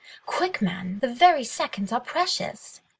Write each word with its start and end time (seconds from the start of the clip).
Quick, 0.35 0.63
man!... 0.63 0.97
the 0.97 1.13
very 1.13 1.43
seconds 1.43 1.91
are 1.91 1.99
precious!" 1.99 2.81